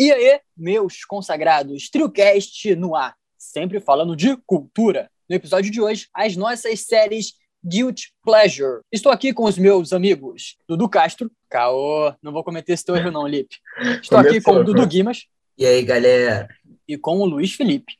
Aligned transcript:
E 0.00 0.10
aí, 0.10 0.40
meus 0.56 1.04
consagrados, 1.04 1.90
TrioCast 1.90 2.74
no 2.74 2.96
ar, 2.96 3.14
sempre 3.36 3.78
falando 3.80 4.16
de 4.16 4.34
cultura. 4.46 5.10
No 5.28 5.36
episódio 5.36 5.70
de 5.70 5.78
hoje, 5.78 6.06
as 6.14 6.36
nossas 6.36 6.80
séries 6.86 7.34
Guilt 7.62 8.04
Pleasure. 8.24 8.80
Estou 8.90 9.12
aqui 9.12 9.34
com 9.34 9.44
os 9.44 9.58
meus 9.58 9.92
amigos 9.92 10.56
Dudu 10.66 10.88
Castro. 10.88 11.30
Caô, 11.50 12.14
não 12.22 12.32
vou 12.32 12.42
cometer 12.42 12.72
esse 12.72 12.82
teu 12.82 12.96
erro 12.96 13.10
não, 13.10 13.26
Lipe. 13.26 13.56
Estou 14.00 14.16
Começou, 14.16 14.18
aqui 14.20 14.40
com 14.40 14.52
o 14.52 14.64
Dudu 14.64 14.86
Guimas. 14.86 15.26
E 15.58 15.66
aí, 15.66 15.82
galera? 15.82 16.48
E 16.88 16.96
com 16.96 17.18
o 17.18 17.26
Luiz 17.26 17.52
Felipe. 17.52 17.92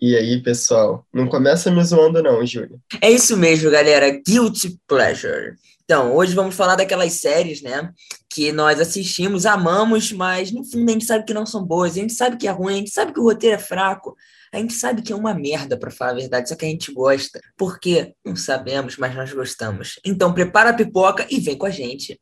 E 0.00 0.16
aí, 0.16 0.40
pessoal? 0.40 1.04
Não 1.12 1.26
começa 1.26 1.68
me 1.68 1.82
zoando 1.82 2.22
não, 2.22 2.46
Júlio. 2.46 2.80
É 3.02 3.10
isso 3.10 3.36
mesmo, 3.36 3.72
galera. 3.72 4.08
Guilt 4.24 4.66
Pleasure. 4.86 5.56
Então, 5.90 6.14
hoje 6.14 6.36
vamos 6.36 6.54
falar 6.54 6.76
daquelas 6.76 7.14
séries, 7.14 7.62
né? 7.62 7.92
Que 8.32 8.52
nós 8.52 8.78
assistimos, 8.78 9.44
amamos, 9.44 10.12
mas 10.12 10.52
no 10.52 10.62
fim 10.62 10.84
a 10.88 10.92
gente 10.92 11.04
sabe 11.04 11.24
que 11.24 11.34
não 11.34 11.44
são 11.44 11.64
boas, 11.64 11.90
a 11.90 11.94
gente 11.96 12.12
sabe 12.12 12.36
que 12.36 12.46
é 12.46 12.50
ruim, 12.52 12.74
a 12.74 12.76
gente 12.76 12.92
sabe 12.92 13.12
que 13.12 13.18
o 13.18 13.24
roteiro 13.24 13.56
é 13.56 13.58
fraco, 13.58 14.14
a 14.52 14.58
gente 14.58 14.72
sabe 14.72 15.02
que 15.02 15.12
é 15.12 15.16
uma 15.16 15.34
merda, 15.34 15.76
para 15.76 15.90
falar 15.90 16.12
a 16.12 16.14
verdade, 16.14 16.48
só 16.48 16.54
que 16.54 16.64
a 16.64 16.68
gente 16.68 16.92
gosta. 16.92 17.40
Por 17.56 17.80
quê? 17.80 18.14
Não 18.24 18.36
sabemos, 18.36 18.96
mas 18.98 19.16
nós 19.16 19.32
gostamos. 19.32 19.98
Então, 20.04 20.32
prepara 20.32 20.70
a 20.70 20.74
pipoca 20.74 21.26
e 21.28 21.40
vem 21.40 21.58
com 21.58 21.66
a 21.66 21.70
gente. 21.70 22.20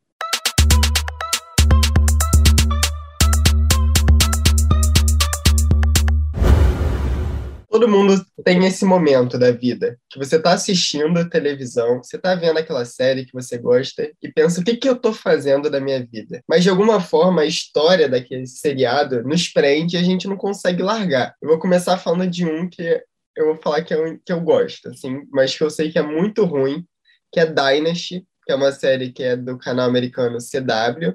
Todo 7.71 7.89
mundo 7.89 8.25
tem 8.45 8.65
esse 8.65 8.85
momento 8.85 9.39
da 9.39 9.51
vida, 9.51 9.99
que 10.11 10.19
você 10.19 10.37
está 10.37 10.53
assistindo 10.53 11.19
a 11.19 11.29
televisão, 11.29 12.03
você 12.03 12.17
está 12.17 12.35
vendo 12.35 12.59
aquela 12.59 12.85
série 12.85 13.27
que 13.27 13.33
você 13.33 13.59
gosta 13.59 14.11
e 14.23 14.33
pensa, 14.33 14.61
o 14.61 14.65
que, 14.65 14.77
que 14.77 14.89
eu 14.89 14.95
estou 14.95 15.13
fazendo 15.13 15.69
da 15.69 15.81
minha 15.81 16.05
vida? 16.05 16.43
Mas, 16.49 16.63
de 16.63 16.71
alguma 16.71 17.01
forma, 17.01 17.43
a 17.43 17.47
história 17.47 18.09
daquele 18.09 18.47
seriado 18.47 19.23
nos 19.23 19.49
prende 19.49 19.97
e 19.97 19.99
a 19.99 20.03
gente 20.03 20.27
não 20.27 20.37
consegue 20.37 20.83
largar. 20.83 21.35
Eu 21.43 21.49
vou 21.49 21.59
começar 21.59 21.99
falando 21.99 22.29
de 22.29 22.47
um 22.47 22.69
que 22.69 23.03
eu 23.37 23.47
vou 23.47 23.57
falar 23.57 23.83
que, 23.83 23.95
é 23.95 24.01
um, 24.01 24.19
que 24.19 24.33
eu 24.33 24.41
gosto, 24.41 24.89
assim, 24.89 25.23
mas 25.31 25.57
que 25.57 25.63
eu 25.63 25.71
sei 25.71 25.93
que 25.93 25.99
é 25.99 26.03
muito 26.03 26.45
ruim, 26.45 26.85
que 27.33 27.39
é 27.39 27.47
Dynasty, 27.47 28.27
que 28.45 28.53
é 28.53 28.55
uma 28.55 28.73
série 28.73 29.13
que 29.13 29.23
é 29.23 29.37
do 29.37 29.59
canal 29.59 29.89
americano 29.89 30.39
CW, 30.39 31.15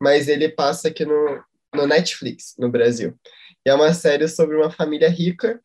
mas 0.00 0.28
ele 0.28 0.48
passa 0.48 0.88
aqui 0.88 1.04
no, 1.04 1.42
no 1.74 1.86
Netflix, 1.86 2.54
no 2.58 2.70
Brasil. 2.70 3.18
E 3.66 3.70
é 3.70 3.74
uma 3.74 3.92
série 3.94 4.28
sobre 4.28 4.56
uma 4.56 4.70
família 4.70 5.08
rica 5.08 5.60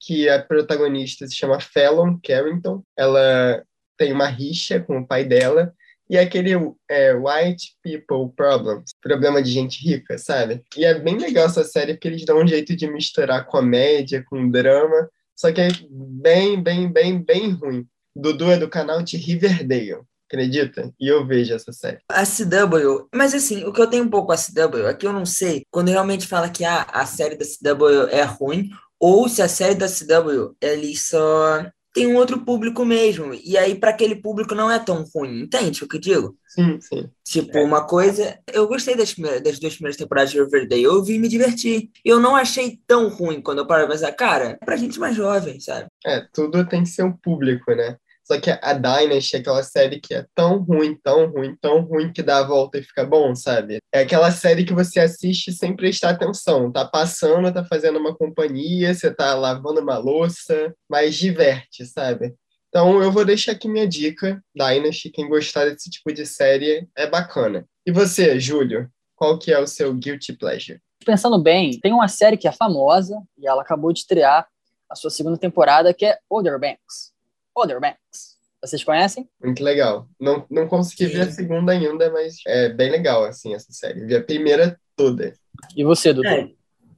que 0.00 0.28
a 0.28 0.42
protagonista 0.42 1.26
se 1.26 1.34
chama 1.34 1.60
Fallon 1.60 2.18
Carrington. 2.22 2.82
Ela 2.96 3.62
tem 3.96 4.12
uma 4.12 4.26
rixa 4.28 4.80
com 4.80 4.98
o 4.98 5.06
pai 5.06 5.24
dela 5.24 5.74
e 6.10 6.16
é 6.16 6.20
aquele 6.20 6.52
é, 6.88 7.14
white 7.14 7.74
people 7.82 8.32
problems, 8.34 8.92
problema 9.02 9.42
de 9.42 9.50
gente 9.50 9.86
rica, 9.86 10.16
sabe? 10.16 10.62
E 10.76 10.84
é 10.84 10.98
bem 10.98 11.18
legal 11.18 11.46
essa 11.46 11.64
série 11.64 11.94
porque 11.94 12.08
eles 12.08 12.24
dão 12.24 12.42
um 12.42 12.46
jeito 12.46 12.74
de 12.74 12.90
misturar 12.90 13.46
comédia 13.46 14.24
com 14.26 14.50
drama, 14.50 15.10
só 15.36 15.52
que 15.52 15.60
é 15.60 15.68
bem, 15.90 16.62
bem, 16.62 16.90
bem, 16.90 17.22
bem 17.22 17.50
ruim. 17.50 17.86
Dudu 18.16 18.50
é 18.50 18.56
do 18.56 18.68
canal 18.68 19.02
de 19.02 19.16
Riverdale. 19.16 20.00
Acredita? 20.30 20.92
E 21.00 21.08
eu 21.08 21.26
vejo 21.26 21.54
essa 21.54 21.72
série. 21.72 22.00
A 22.10 22.24
CW, 22.24 23.08
mas 23.14 23.34
assim, 23.34 23.64
o 23.64 23.72
que 23.72 23.80
eu 23.80 23.86
tenho 23.86 24.04
um 24.04 24.10
pouco 24.10 24.32
a 24.32 24.36
CW 24.36 24.86
é 24.86 24.94
que 24.94 25.06
eu 25.06 25.12
não 25.12 25.24
sei, 25.24 25.62
quando 25.70 25.88
realmente 25.88 26.26
fala 26.26 26.50
que 26.50 26.64
ah, 26.64 26.86
a 26.92 27.06
série 27.06 27.36
da 27.36 27.44
CW 27.44 28.08
é 28.10 28.24
ruim, 28.24 28.68
ou 29.00 29.28
se 29.28 29.42
a 29.42 29.48
série 29.48 29.74
da 29.74 29.86
CW 29.86 30.56
ele 30.60 30.96
só 30.96 31.64
tem 31.98 32.06
um 32.06 32.16
outro 32.16 32.44
público 32.44 32.84
mesmo. 32.84 33.34
E 33.34 33.56
aí, 33.56 33.74
para 33.74 33.90
aquele 33.90 34.14
público, 34.14 34.54
não 34.54 34.70
é 34.70 34.78
tão 34.78 35.04
ruim. 35.14 35.42
Entende 35.42 35.82
o 35.82 35.88
que 35.88 35.96
eu 35.96 36.00
digo? 36.00 36.38
Sim, 36.46 36.78
sim. 36.80 37.10
Tipo, 37.24 37.58
é. 37.58 37.62
uma 37.64 37.84
coisa. 37.86 38.38
Eu 38.52 38.68
gostei 38.68 38.94
das, 38.94 39.14
das 39.14 39.58
duas 39.58 39.74
primeiras 39.74 39.96
temporadas 39.96 40.30
de 40.30 40.40
Riverdale. 40.40 40.82
Eu 40.82 41.02
vi 41.02 41.18
me 41.18 41.28
divertir. 41.28 41.90
Eu 42.04 42.20
não 42.20 42.36
achei 42.36 42.78
tão 42.86 43.08
ruim 43.08 43.40
quando 43.40 43.58
eu 43.58 43.66
parei 43.66 43.86
pra 43.86 43.94
pensar, 43.94 44.12
cara, 44.12 44.50
é 44.50 44.64
pra 44.64 44.76
gente 44.76 45.00
mais 45.00 45.16
jovem, 45.16 45.58
sabe? 45.58 45.86
É, 46.06 46.24
tudo 46.32 46.66
tem 46.68 46.84
que 46.84 46.88
ser 46.88 47.02
o 47.02 47.18
público, 47.18 47.74
né? 47.74 47.96
Só 48.30 48.38
que 48.38 48.50
a 48.50 48.74
Dynasty 48.74 49.36
é 49.36 49.38
aquela 49.38 49.62
série 49.62 49.98
que 49.98 50.12
é 50.12 50.26
tão 50.34 50.58
ruim, 50.58 50.94
tão 51.02 51.30
ruim, 51.30 51.56
tão 51.58 51.80
ruim 51.80 52.12
que 52.12 52.22
dá 52.22 52.40
a 52.40 52.46
volta 52.46 52.76
e 52.76 52.82
fica 52.82 53.02
bom, 53.02 53.34
sabe? 53.34 53.78
É 53.90 54.00
aquela 54.00 54.30
série 54.30 54.66
que 54.66 54.74
você 54.74 55.00
assiste 55.00 55.50
sem 55.50 55.74
prestar 55.74 56.10
atenção. 56.10 56.70
Tá 56.70 56.84
passando, 56.84 57.50
tá 57.50 57.64
fazendo 57.64 57.98
uma 57.98 58.14
companhia, 58.14 58.92
você 58.92 59.10
tá 59.10 59.34
lavando 59.34 59.80
uma 59.80 59.96
louça, 59.96 60.74
mas 60.90 61.14
diverte, 61.14 61.86
sabe? 61.86 62.34
Então 62.68 63.02
eu 63.02 63.10
vou 63.10 63.24
deixar 63.24 63.52
aqui 63.52 63.66
minha 63.66 63.88
dica, 63.88 64.42
Dynasty. 64.54 65.08
Quem 65.08 65.26
gostar 65.26 65.64
desse 65.64 65.88
tipo 65.88 66.12
de 66.12 66.26
série 66.26 66.86
é 66.94 67.06
bacana. 67.06 67.64
E 67.86 67.90
você, 67.90 68.38
Júlio? 68.38 68.90
Qual 69.16 69.38
que 69.38 69.50
é 69.50 69.58
o 69.58 69.66
seu 69.66 69.94
guilty 69.94 70.34
pleasure? 70.34 70.78
Pensando 71.02 71.42
bem, 71.42 71.80
tem 71.80 71.94
uma 71.94 72.08
série 72.08 72.36
que 72.36 72.46
é 72.46 72.52
famosa 72.52 73.22
e 73.38 73.48
ela 73.48 73.62
acabou 73.62 73.90
de 73.90 74.00
estrear 74.00 74.46
a 74.90 74.94
sua 74.94 75.10
segunda 75.10 75.38
temporada, 75.38 75.94
que 75.94 76.04
é 76.04 76.18
Other 76.30 76.60
Banks. 76.60 77.16
Other 77.60 77.80
Banks. 77.80 78.38
Vocês 78.60 78.82
conhecem? 78.82 79.28
Muito 79.42 79.62
legal. 79.62 80.08
Não, 80.18 80.44
não 80.50 80.66
consegui 80.66 81.06
ver 81.06 81.28
a 81.28 81.30
segunda 81.30 81.72
ainda, 81.72 82.10
mas 82.10 82.38
é 82.46 82.68
bem 82.68 82.90
legal, 82.90 83.24
assim, 83.24 83.54
essa 83.54 83.72
série. 83.72 84.04
Vi 84.04 84.16
a 84.16 84.22
primeira 84.22 84.78
toda. 84.96 85.32
E 85.76 85.84
você, 85.84 86.12
Dudu? 86.12 86.26
É, 86.26 86.50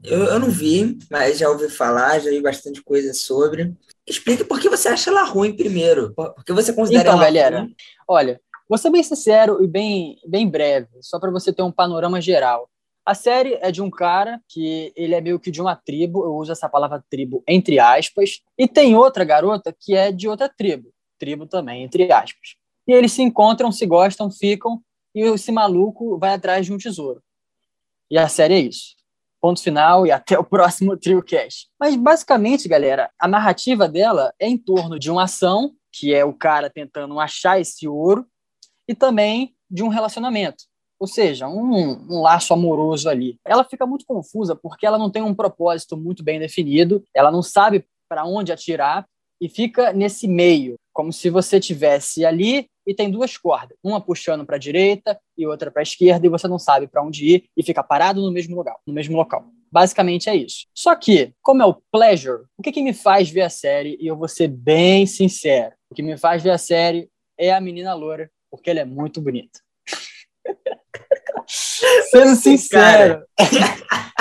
eu, 0.03 0.25
eu 0.25 0.39
não 0.39 0.49
vi, 0.49 0.99
mas 1.11 1.39
já 1.39 1.51
ouvi 1.51 1.69
falar, 1.69 2.19
já 2.19 2.31
vi 2.31 2.41
bastante 2.41 2.83
coisa 2.83 3.13
sobre. 3.13 3.75
Explique 4.07 4.45
por 4.45 4.59
que 4.59 4.69
você 4.69 4.89
acha 4.89 5.11
ela 5.11 5.23
ruim 5.25 5.55
primeiro. 5.55 6.15
Por 6.15 6.45
que 6.45 6.53
você 6.53 6.73
considera 6.73 7.11
então, 7.11 7.15
ela 7.15 7.25
galera, 7.25 7.61
ruim? 7.61 7.75
olha, 8.09 8.41
vou 8.67 8.79
ser 8.79 8.91
bem 8.91 9.03
sincero 9.03 9.63
e 9.63 9.67
bem, 9.67 10.17
bem 10.27 10.49
breve, 10.49 10.89
só 11.03 11.21
para 11.21 11.31
você 11.31 11.53
ter 11.53 11.63
um 11.63 11.73
panorama 11.73 12.21
geral. 12.21 12.71
A 13.11 13.15
série 13.15 13.59
é 13.61 13.73
de 13.73 13.83
um 13.83 13.91
cara 13.91 14.41
que 14.47 14.93
ele 14.95 15.17
é 15.17 15.21
meio 15.21 15.41
que 15.41 15.51
de 15.51 15.61
uma 15.61 15.75
tribo, 15.75 16.25
eu 16.25 16.33
uso 16.37 16.53
essa 16.53 16.69
palavra 16.69 17.05
tribo 17.11 17.43
entre 17.45 17.81
aspas, 17.81 18.41
e 18.57 18.69
tem 18.69 18.95
outra 18.95 19.25
garota 19.25 19.77
que 19.77 19.97
é 19.97 20.13
de 20.13 20.29
outra 20.29 20.49
tribo, 20.49 20.93
tribo 21.19 21.45
também 21.45 21.83
entre 21.83 22.13
aspas. 22.13 22.55
E 22.87 22.93
eles 22.93 23.11
se 23.11 23.21
encontram, 23.21 23.73
se 23.73 23.85
gostam, 23.85 24.31
ficam, 24.31 24.81
e 25.13 25.23
esse 25.23 25.51
maluco 25.51 26.17
vai 26.21 26.35
atrás 26.35 26.67
de 26.67 26.73
um 26.73 26.79
tesouro. 26.79 27.21
E 28.09 28.17
a 28.17 28.29
série 28.29 28.55
é 28.55 28.61
isso. 28.61 28.95
Ponto 29.41 29.61
final 29.61 30.07
e 30.07 30.13
até 30.13 30.39
o 30.39 30.45
próximo 30.47 30.97
Trio 30.97 31.21
Cash. 31.21 31.67
Mas 31.81 31.97
basicamente, 31.97 32.69
galera, 32.69 33.11
a 33.19 33.27
narrativa 33.27 33.89
dela 33.89 34.33
é 34.39 34.47
em 34.47 34.57
torno 34.57 35.01
de 35.01 35.11
uma 35.11 35.25
ação, 35.25 35.75
que 35.91 36.15
é 36.15 36.25
o 36.25 36.33
cara 36.33 36.71
tentando 36.71 37.19
achar 37.19 37.61
esse 37.61 37.89
ouro, 37.89 38.25
e 38.87 38.95
também 38.95 39.53
de 39.69 39.83
um 39.83 39.89
relacionamento 39.89 40.70
ou 41.01 41.07
seja, 41.07 41.49
um, 41.49 41.93
um, 42.11 42.21
laço 42.21 42.53
amoroso 42.53 43.09
ali. 43.09 43.39
Ela 43.43 43.65
fica 43.65 43.87
muito 43.87 44.05
confusa 44.05 44.55
porque 44.55 44.87
ela 44.87 44.99
não 44.99 45.11
tem 45.11 45.23
um 45.23 45.35
propósito 45.35 45.97
muito 45.97 46.23
bem 46.23 46.39
definido, 46.39 47.03
ela 47.17 47.33
não 47.33 47.43
sabe 47.43 47.87
para 48.07 48.27
onde 48.27 48.53
atirar 48.53 49.07
e 49.41 49.49
fica 49.49 49.95
nesse 49.95 50.29
meio, 50.29 50.75
como 50.93 51.11
se 51.11 51.31
você 51.31 51.59
tivesse 51.59 52.27
ali 52.27 52.67
e 52.87 52.95
tem 52.95 53.11
duas 53.11 53.39
cordas, 53.39 53.79
uma 53.83 53.99
puxando 53.99 54.45
para 54.45 54.57
a 54.57 54.59
direita 54.59 55.19
e 55.39 55.47
outra 55.47 55.71
para 55.71 55.81
a 55.81 55.83
esquerda 55.83 56.27
e 56.27 56.31
você 56.31 56.47
não 56.47 56.59
sabe 56.59 56.87
para 56.87 57.03
onde 57.03 57.25
ir 57.25 57.45
e 57.57 57.63
fica 57.63 57.83
parado 57.83 58.21
no 58.21 58.31
mesmo 58.31 58.55
lugar, 58.55 58.77
no 58.87 58.93
mesmo 58.93 59.17
local. 59.17 59.47
Basicamente 59.73 60.29
é 60.29 60.37
isso. 60.37 60.67
Só 60.75 60.95
que, 60.95 61.33
como 61.41 61.63
é 61.63 61.67
o 61.67 61.81
pleasure, 61.91 62.43
o 62.59 62.63
que, 62.63 62.73
que 62.73 62.83
me 62.83 62.93
faz 62.93 63.31
ver 63.31 63.43
a 63.43 63.49
série, 63.49 63.97
e 64.01 64.07
eu 64.07 64.17
vou 64.17 64.29
ser 64.29 64.49
bem 64.49 65.07
sincero, 65.07 65.73
o 65.89 65.95
que 65.95 66.03
me 66.03 66.19
faz 66.19 66.43
ver 66.43 66.51
a 66.51 66.59
série 66.59 67.09
é 67.39 67.55
a 67.55 67.61
menina 67.61 67.95
loura, 67.95 68.31
porque 68.51 68.69
ela 68.69 68.81
é 68.81 68.85
muito 68.85 69.21
bonita. 69.21 69.61
Sendo 71.47 72.37
sincero. 72.37 73.25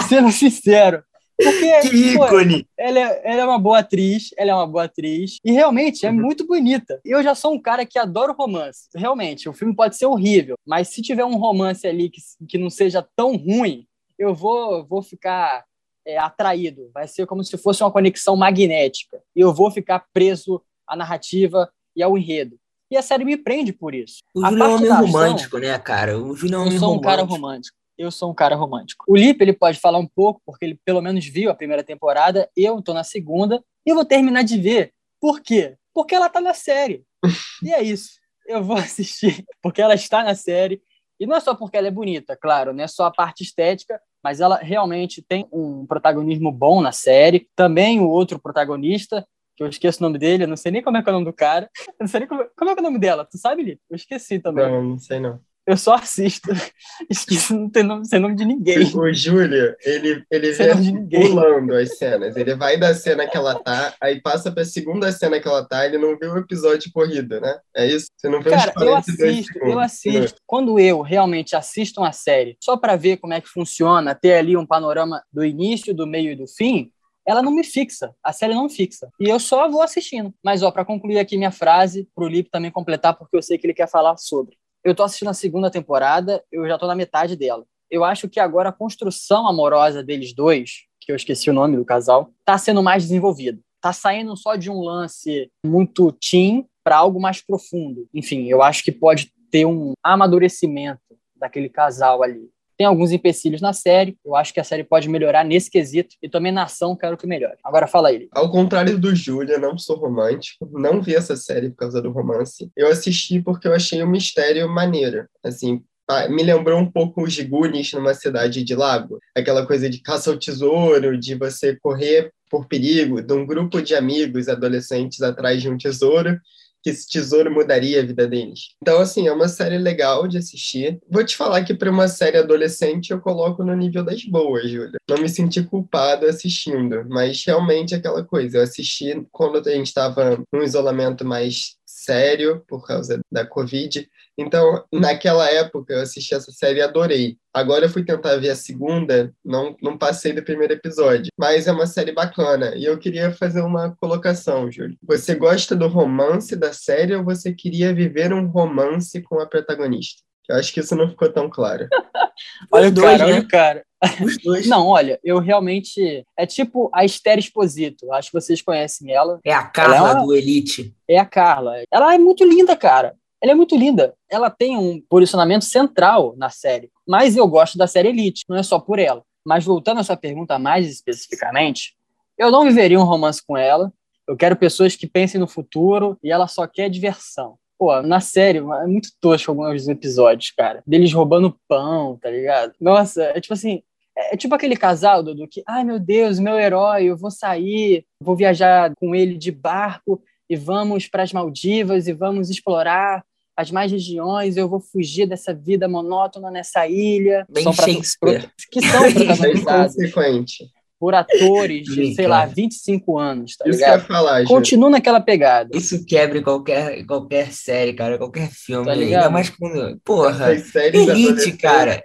sendo 0.07 0.31
sincero. 0.31 1.03
Porque, 1.41 1.89
que 1.89 1.95
ícone! 2.13 2.63
Pô, 2.63 2.69
ela, 2.77 2.99
é, 2.99 3.21
ela 3.23 3.41
é 3.41 3.45
uma 3.45 3.57
boa 3.57 3.79
atriz, 3.79 4.31
ela 4.37 4.51
é 4.51 4.53
uma 4.53 4.67
boa 4.67 4.83
atriz, 4.83 5.37
e 5.43 5.53
realmente 5.53 6.05
é 6.05 6.09
uhum. 6.09 6.17
muito 6.17 6.45
bonita. 6.45 6.99
Eu 7.05 7.23
já 7.23 7.33
sou 7.33 7.53
um 7.53 7.61
cara 7.61 7.85
que 7.85 7.97
adoro 7.97 8.33
romance. 8.33 8.89
Realmente, 8.93 9.47
o 9.47 9.53
filme 9.53 9.73
pode 9.73 9.95
ser 9.95 10.05
horrível, 10.05 10.57
mas 10.65 10.89
se 10.89 11.01
tiver 11.01 11.23
um 11.23 11.37
romance 11.37 11.87
ali 11.87 12.09
que, 12.09 12.19
que 12.45 12.57
não 12.57 12.69
seja 12.69 13.01
tão 13.15 13.37
ruim, 13.37 13.87
eu 14.17 14.35
vou, 14.35 14.85
vou 14.85 15.01
ficar 15.01 15.63
é, 16.05 16.17
atraído. 16.17 16.91
Vai 16.93 17.07
ser 17.07 17.25
como 17.25 17.41
se 17.41 17.57
fosse 17.57 17.81
uma 17.83 17.91
conexão 17.91 18.35
magnética. 18.35 19.21
E 19.33 19.39
eu 19.39 19.53
vou 19.53 19.71
ficar 19.71 20.05
preso 20.11 20.61
à 20.85 20.95
narrativa 20.95 21.71
e 21.95 22.03
ao 22.03 22.17
enredo. 22.17 22.59
E 22.91 22.97
a 22.97 23.01
série 23.01 23.23
me 23.23 23.37
prende 23.37 23.71
por 23.71 23.93
isso. 23.93 24.19
O 24.33 24.43
Júlio 24.45 24.63
é 24.63 24.67
um 24.67 24.75
homem 24.75 24.89
romântico, 24.91 25.57
né, 25.59 25.77
cara? 25.77 26.17
O 26.17 26.35
Júlio 26.35 26.55
é 26.55 26.57
um 26.57 26.61
homem 26.61 26.73
Eu 26.73 26.79
sou 26.79 26.95
um 26.95 27.01
cara 27.01 27.23
romântico. 27.23 27.77
Eu 27.97 28.11
sou 28.11 28.31
um 28.31 28.33
cara 28.33 28.55
romântico. 28.55 29.05
O 29.07 29.15
Lipe, 29.15 29.43
ele 29.43 29.53
pode 29.53 29.79
falar 29.79 29.99
um 29.99 30.07
pouco, 30.07 30.41
porque 30.45 30.65
ele 30.65 30.79
pelo 30.83 31.01
menos 31.01 31.25
viu 31.25 31.51
a 31.51 31.55
primeira 31.55 31.83
temporada. 31.83 32.49
Eu 32.55 32.81
tô 32.81 32.93
na 32.93 33.03
segunda. 33.03 33.63
E 33.85 33.89
eu 33.89 33.95
vou 33.95 34.05
terminar 34.05 34.43
de 34.43 34.57
ver. 34.57 34.93
Por 35.19 35.41
quê? 35.41 35.75
Porque 35.93 36.15
ela 36.15 36.29
tá 36.29 36.39
na 36.39 36.53
série. 36.53 37.03
e 37.63 37.73
é 37.73 37.83
isso. 37.83 38.19
Eu 38.47 38.63
vou 38.63 38.77
assistir 38.77 39.45
porque 39.61 39.81
ela 39.81 39.93
está 39.93 40.23
na 40.23 40.33
série. 40.33 40.81
E 41.19 41.27
não 41.27 41.35
é 41.35 41.39
só 41.39 41.53
porque 41.53 41.77
ela 41.77 41.87
é 41.87 41.91
bonita, 41.91 42.37
claro, 42.37 42.73
não 42.73 42.81
é 42.81 42.87
só 42.87 43.03
a 43.03 43.11
parte 43.11 43.43
estética, 43.43 43.99
mas 44.23 44.39
ela 44.39 44.55
realmente 44.55 45.21
tem 45.21 45.45
um 45.51 45.85
protagonismo 45.85 46.49
bom 46.49 46.81
na 46.81 46.93
série. 46.93 47.47
Também 47.55 47.99
o 47.99 48.07
outro 48.07 48.39
protagonista, 48.39 49.27
que 49.59 49.63
eu 49.63 49.67
esqueço 49.67 49.99
o 49.99 50.03
nome 50.03 50.17
dele, 50.17 50.45
eu 50.45 50.47
não 50.47 50.55
sei 50.55 50.71
nem 50.71 50.81
como 50.81 50.95
é, 50.95 51.03
é 51.05 51.09
o 51.09 51.11
nome 51.11 51.25
do 51.25 51.33
cara. 51.33 51.69
Eu 51.85 51.93
não 51.99 52.07
sei 52.07 52.21
nem 52.21 52.29
como, 52.29 52.45
como 52.55 52.71
é, 52.71 52.73
é 52.73 52.79
o 52.79 52.83
nome 52.83 52.97
dela, 52.97 53.25
tu 53.25 53.37
sabe, 53.37 53.61
Lipe? 53.61 53.81
Eu 53.89 53.95
esqueci 53.97 54.39
também. 54.39 54.65
Não, 54.65 54.83
não 54.83 54.97
sei 54.97 55.19
não. 55.19 55.37
eu 55.67 55.75
só 55.75 55.95
assisto. 55.95 56.49
Esqueci 57.09 57.53
não 57.53 57.69
ter 57.69 57.83
nome, 57.83 58.03
nome 58.13 58.35
de 58.35 58.45
ninguém. 58.45 58.79
O 58.95 59.13
Júlio, 59.13 59.75
ele, 59.83 60.23
ele 60.31 60.53
de 60.53 60.91
ninguém. 60.93 61.27
pulando 61.27 61.73
as 61.73 61.97
cenas. 61.97 62.37
Ele 62.37 62.55
vai 62.55 62.77
da 62.77 62.93
cena 62.93 63.27
que 63.27 63.35
ela 63.35 63.53
tá, 63.55 63.93
aí 63.99 64.21
passa 64.21 64.49
pra 64.49 64.63
segunda 64.63 65.11
cena 65.11 65.41
que 65.41 65.47
ela 65.47 65.65
tá, 65.65 65.85
ele 65.85 65.97
não 65.97 66.17
viu 66.17 66.33
o 66.33 66.37
episódio 66.37 66.89
corrido, 66.93 67.41
né? 67.41 67.59
É 67.75 67.85
isso? 67.85 68.07
Você 68.15 68.29
não 68.29 68.41
vê 68.41 68.51
Cara, 68.51 68.71
eu 68.77 68.91
42 68.91 68.97
assisto, 68.97 69.59
eu 69.59 69.79
assisto. 69.79 70.41
Quando 70.47 70.79
eu 70.79 71.01
realmente 71.01 71.53
assisto 71.53 71.99
uma 71.99 72.13
série 72.13 72.55
só 72.63 72.77
para 72.77 72.95
ver 72.95 73.17
como 73.17 73.33
é 73.33 73.41
que 73.41 73.49
funciona, 73.49 74.15
ter 74.15 74.35
ali 74.35 74.55
um 74.55 74.65
panorama 74.65 75.21
do 75.33 75.43
início, 75.43 75.93
do 75.93 76.07
meio 76.07 76.31
e 76.31 76.35
do 76.35 76.47
fim, 76.47 76.93
ela 77.29 77.43
não 77.43 77.51
me 77.51 77.63
fixa. 77.63 78.15
A 78.23 78.33
série 78.33 78.55
não 78.55 78.67
fixa. 78.67 79.07
E 79.19 79.29
eu 79.29 79.39
só 79.39 79.69
vou 79.69 79.83
assistindo. 79.83 80.33
Mas, 80.43 80.63
ó, 80.63 80.71
para 80.71 80.83
concluir 80.83 81.19
aqui 81.19 81.37
minha 81.37 81.51
frase, 81.51 82.09
pro 82.15 82.27
Lipe 82.27 82.49
também 82.49 82.71
completar, 82.71 83.15
porque 83.15 83.37
eu 83.37 83.41
sei 83.43 83.55
que 83.55 83.67
ele 83.67 83.73
quer 83.75 83.87
falar 83.87 84.17
sobre. 84.17 84.57
Eu 84.83 84.95
tô 84.95 85.03
assistindo 85.03 85.29
a 85.29 85.33
segunda 85.33 85.69
temporada, 85.69 86.43
eu 86.51 86.67
já 86.67 86.75
tô 86.75 86.87
na 86.87 86.95
metade 86.95 87.35
dela. 87.35 87.65
Eu 87.91 88.03
acho 88.03 88.27
que 88.27 88.39
agora 88.39 88.69
a 88.69 88.73
construção 88.73 89.47
amorosa 89.47 90.01
deles 90.01 90.33
dois, 90.33 90.87
que 90.99 91.11
eu 91.11 91.15
esqueci 91.15 91.51
o 91.51 91.53
nome 91.53 91.77
do 91.77 91.85
casal, 91.85 92.31
tá 92.43 92.57
sendo 92.57 92.81
mais 92.81 93.03
desenvolvida. 93.03 93.59
Tá 93.79 93.93
saindo 93.93 94.35
só 94.35 94.55
de 94.55 94.71
um 94.71 94.81
lance 94.81 95.51
muito 95.63 96.11
teen 96.13 96.65
para 96.83 96.97
algo 96.97 97.21
mais 97.21 97.41
profundo. 97.41 98.07
Enfim, 98.11 98.47
eu 98.47 98.63
acho 98.63 98.83
que 98.83 98.91
pode 98.91 99.31
ter 99.51 99.67
um 99.67 99.93
amadurecimento 100.03 100.99
daquele 101.35 101.69
casal 101.69 102.23
ali. 102.23 102.49
Tem 102.79 102.87
alguns 102.87 103.11
empecilhos 103.11 103.59
na 103.59 103.73
série, 103.73 104.17
eu 104.25 104.37
acho 104.37 104.53
que 104.53 104.59
a 104.61 104.63
série 104.63 104.85
pode 104.85 105.09
melhorar 105.09 105.43
nesse 105.43 105.69
quesito, 105.69 106.15
e 106.23 106.29
também 106.29 106.49
na 106.49 106.63
ação 106.63 106.95
quero 106.95 107.17
que 107.17 107.27
melhore. 107.27 107.57
Agora 107.61 107.87
fala 107.87 108.13
ele. 108.13 108.29
Ao 108.31 108.49
contrário 108.49 108.97
do 108.97 109.13
Júlia, 109.13 109.57
não 109.57 109.77
sou 109.77 109.97
romântico, 109.97 110.65
não 110.71 111.01
vi 111.01 111.13
essa 111.13 111.35
série 111.35 111.71
por 111.71 111.75
causa 111.75 112.01
do 112.01 112.09
romance. 112.09 112.71
Eu 112.77 112.87
assisti 112.87 113.41
porque 113.41 113.67
eu 113.67 113.73
achei 113.73 114.01
o 114.01 114.07
mistério 114.07 114.69
maneiro. 114.69 115.27
Assim, 115.43 115.83
me 116.29 116.41
lembrou 116.41 116.79
um 116.79 116.89
pouco 116.89 117.21
os 117.21 117.37
Goonies 117.37 117.91
numa 117.91 118.13
cidade 118.13 118.63
de 118.63 118.73
lago. 118.73 119.19
Aquela 119.35 119.65
coisa 119.67 119.89
de 119.89 120.01
caça 120.01 120.31
ao 120.31 120.37
tesouro, 120.37 121.19
de 121.19 121.35
você 121.35 121.75
correr 121.75 122.31
por 122.49 122.65
perigo, 122.65 123.21
de 123.21 123.33
um 123.33 123.45
grupo 123.45 123.81
de 123.81 123.93
amigos 123.93 124.47
adolescentes 124.47 125.21
atrás 125.21 125.61
de 125.61 125.69
um 125.69 125.77
tesouro, 125.77 126.39
que 126.81 126.89
esse 126.89 127.07
tesouro 127.07 127.51
mudaria 127.51 128.01
a 128.01 128.05
vida 128.05 128.27
deles. 128.27 128.75
Então, 128.81 128.99
assim, 128.99 129.27
é 129.27 129.31
uma 129.31 129.47
série 129.47 129.77
legal 129.77 130.27
de 130.27 130.37
assistir. 130.37 130.99
Vou 131.09 131.23
te 131.23 131.35
falar 131.35 131.63
que 131.63 131.73
para 131.73 131.91
uma 131.91 132.07
série 132.07 132.37
adolescente 132.37 133.11
eu 133.11 133.19
coloco 133.19 133.63
no 133.63 133.75
nível 133.75 134.03
das 134.03 134.23
boas, 134.23 134.69
Júlia. 134.69 134.99
Não 135.09 135.17
me 135.17 135.29
senti 135.29 135.63
culpado 135.63 136.25
assistindo, 136.25 137.05
mas 137.09 137.43
realmente 137.45 137.93
é 137.93 137.97
aquela 137.97 138.23
coisa. 138.23 138.57
Eu 138.57 138.63
assisti 138.63 139.25
quando 139.31 139.67
a 139.67 139.71
gente 139.71 139.87
estava 139.87 140.41
num 140.53 140.63
isolamento 140.63 141.25
mais 141.25 141.78
sério 142.09 142.63
por 142.67 142.85
causa 142.87 143.19
da 143.31 143.45
Covid. 143.45 144.09
Então, 144.35 144.83
naquela 144.91 145.47
época, 145.47 145.93
eu 145.93 146.01
assisti 146.01 146.33
essa 146.33 146.51
série 146.51 146.79
e 146.79 146.81
adorei. 146.81 147.37
Agora 147.53 147.85
eu 147.85 147.89
fui 147.89 148.03
tentar 148.03 148.37
ver 148.37 148.49
a 148.49 148.55
segunda, 148.55 149.31
não, 149.45 149.75
não 149.81 149.97
passei 149.97 150.33
do 150.33 150.41
primeiro 150.41 150.73
episódio. 150.73 151.31
Mas 151.37 151.67
é 151.67 151.71
uma 151.71 151.85
série 151.85 152.11
bacana. 152.11 152.73
E 152.75 152.85
eu 152.85 152.97
queria 152.97 153.31
fazer 153.31 153.61
uma 153.61 153.95
colocação, 153.97 154.71
Júlio. 154.71 154.97
Você 155.03 155.35
gosta 155.35 155.75
do 155.75 155.87
romance 155.87 156.55
da 156.55 156.73
série 156.73 157.15
ou 157.15 157.23
você 157.23 157.53
queria 157.53 157.93
viver 157.93 158.33
um 158.33 158.47
romance 158.47 159.21
com 159.21 159.39
a 159.39 159.45
protagonista? 159.45 160.23
Eu 160.49 160.55
acho 160.57 160.73
que 160.73 160.79
isso 160.79 160.95
não 160.95 161.07
ficou 161.07 161.31
tão 161.31 161.49
claro. 161.49 161.87
Olha 162.71 162.85
Os 162.87 162.91
o 162.91 162.95
dois, 162.95 163.17
cara, 163.17 163.25
né? 163.27 163.33
olha 163.33 163.41
o 163.43 163.47
cara. 163.47 163.85
Os 164.23 164.37
dois. 164.37 164.67
Não, 164.67 164.87
olha, 164.87 165.19
eu 165.23 165.39
realmente. 165.39 166.25
É 166.37 166.45
tipo 166.45 166.89
a 166.93 167.03
Esther 167.05 167.37
Exposito. 167.37 168.11
Acho 168.13 168.31
que 168.31 168.39
vocês 168.41 168.61
conhecem 168.61 169.11
ela. 169.11 169.39
É 169.45 169.53
a 169.53 169.63
Carla 169.65 169.95
Ela 169.97 170.09
é 170.09 170.13
uma- 170.13 170.25
do 170.25 170.33
Elite. 170.33 170.95
É 171.07 171.17
a 171.19 171.25
Carla. 171.25 171.75
Ela 171.91 172.15
é 172.15 172.17
muito 172.17 172.43
linda, 172.45 172.75
cara. 172.75 173.13
Ela 173.41 173.51
é 173.51 173.55
muito 173.55 173.75
linda. 173.77 174.13
Ela 174.29 174.49
tem 174.49 174.75
um 174.77 175.01
posicionamento 175.09 175.63
central 175.65 176.33
na 176.37 176.49
série. 176.49 176.89
Mas 177.07 177.35
eu 177.37 177.47
gosto 177.47 177.77
da 177.77 177.87
série 177.87 178.09
Elite, 178.09 178.43
não 178.49 178.57
é 178.57 178.63
só 178.63 178.79
por 178.79 178.99
ela. 178.99 179.21
Mas 179.45 179.63
voltando 179.65 179.99
à 179.99 180.03
sua 180.03 180.17
pergunta 180.17 180.57
mais 180.59 180.89
especificamente, 180.89 181.95
eu 182.37 182.51
não 182.51 182.63
viveria 182.65 182.99
um 182.99 183.03
romance 183.03 183.41
com 183.45 183.57
ela. 183.57 183.91
Eu 184.27 184.35
quero 184.37 184.55
pessoas 184.55 184.95
que 184.95 185.07
pensem 185.07 185.39
no 185.39 185.47
futuro 185.47 186.17
e 186.23 186.31
ela 186.31 186.47
só 186.47 186.65
quer 186.67 186.89
diversão. 186.89 187.55
Pô, 187.79 188.01
na 188.01 188.19
série, 188.19 188.57
é 188.59 188.85
muito 188.87 189.09
tosco 189.21 189.49
alguns 189.51 189.87
episódios, 189.87 190.51
cara. 190.51 190.83
Deles 190.85 191.13
roubando 191.13 191.55
pão, 191.67 192.17
tá 192.21 192.29
ligado? 192.29 192.73
Nossa, 192.79 193.23
é 193.23 193.39
tipo 193.39 193.53
assim, 193.53 193.81
é 194.17 194.35
tipo 194.35 194.53
aquele 194.53 194.75
casal, 194.75 195.23
Dudu, 195.23 195.47
que, 195.47 195.63
ai 195.65 195.85
meu 195.85 195.97
Deus, 195.97 196.39
meu 196.39 196.59
herói, 196.59 197.05
eu 197.05 197.15
vou 197.15 197.31
sair, 197.31 198.05
vou 198.21 198.35
viajar 198.35 198.91
com 198.99 199.15
ele 199.15 199.37
de 199.37 199.49
barco 199.49 200.21
e 200.49 200.57
vamos 200.57 201.07
para 201.07 201.23
as 201.23 201.31
Maldivas 201.31 202.07
e 202.07 202.11
vamos 202.13 202.49
explorar 202.49 203.23
as 203.55 203.71
mais 203.71 203.91
regiões, 203.91 204.55
eu 204.57 204.67
vou 204.69 204.79
fugir 204.79 205.25
dessa 205.25 205.53
vida 205.53 205.87
monótona 205.87 206.49
nessa 206.49 206.87
ilha. 206.87 207.45
Bem 207.49 207.63
São 207.63 207.73
Shakespeare. 207.73 208.41
pro- 208.41 208.51
que 208.71 208.81
são 208.87 209.01
Bem 209.03 209.13
protagonizados 209.13 209.95
consequente. 209.95 210.69
Por 210.99 211.15
atores 211.15 211.85
de, 211.85 212.07
Sim, 212.07 212.13
sei 212.13 212.27
lá, 212.27 212.39
claro. 212.41 212.51
25 212.55 213.17
anos, 213.17 213.55
tá 213.55 213.67
Isso 213.69 213.77
que 213.77 213.83
eu 213.83 213.87
ia 213.87 213.93
ligado? 213.95 214.07
falar. 214.07 214.43
Continua 214.45 214.89
naquela 214.89 215.21
pegada. 215.21 215.77
Isso 215.77 216.05
quebra 216.05 216.41
qualquer, 216.43 217.05
qualquer 217.05 217.53
série, 217.53 217.93
cara, 217.93 218.17
qualquer 218.17 218.49
filme. 218.51 218.85
Tá 218.85 218.91
Ainda 218.91 219.05
ligado? 219.05 219.31
mais 219.31 219.49
quando. 219.49 219.99
Porra. 220.03 220.51
Elite, 220.53 221.53
cara. 221.53 222.03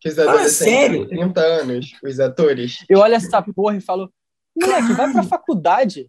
Que 0.00 0.08
os 0.10 0.18
adolescentes 0.18 0.54
sério? 0.56 1.08
têm 1.08 1.18
30 1.18 1.40
anos, 1.40 1.86
os 2.04 2.20
atores. 2.20 2.84
Eu 2.88 3.00
olho 3.00 3.14
essa 3.14 3.42
porra 3.42 3.76
e 3.76 3.80
falo, 3.80 4.08
moleque, 4.56 4.92
vai 4.92 5.10
pra 5.12 5.22
faculdade. 5.24 6.06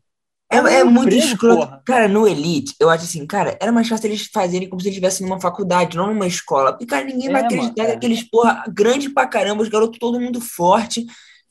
É, 0.50 0.58
é 0.58 0.84
um 0.84 0.90
muito 0.92 1.08
emprego, 1.14 1.26
escroto. 1.26 1.58
porra. 1.66 1.82
Cara, 1.86 2.08
no 2.08 2.26
Elite, 2.28 2.74
eu 2.80 2.90
acho 2.90 3.04
assim, 3.04 3.26
cara, 3.26 3.58
era 3.60 3.72
mais 3.72 3.90
fácil 3.90 4.08
eles 4.08 4.28
fazerem 4.32 4.70
como 4.70 4.80
se 4.80 4.88
eles 4.88 4.96
estivessem 4.96 5.26
numa 5.28 5.42
faculdade, 5.42 5.98
não 5.98 6.08
numa 6.08 6.28
escola. 6.28 6.72
Porque, 6.72 6.86
cara, 6.86 7.04
ninguém 7.04 7.30
vai 7.32 7.42
É, 7.42 7.46
acreditar 7.46 7.66
mano, 7.66 7.74
que 7.76 7.82
é. 7.82 7.96
aqueles, 7.96 8.24
porra, 8.30 8.64
grande 8.74 9.10
pra 9.10 9.28
caramba, 9.28 9.64
os 9.64 9.68
garotos 9.70 10.00
todo 10.00 10.20
mundo 10.22 10.40
forte. 10.40 11.06